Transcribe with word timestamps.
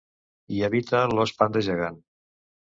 Hi 0.55 0.63
habita 0.67 1.01
l'ós 1.11 1.35
panda 1.43 1.63
gegant. 1.69 2.01